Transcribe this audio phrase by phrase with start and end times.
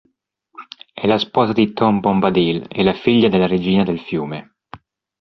[0.91, 4.55] È la sposa di Tom Bombadil, e la figlia della Regina del Fiume.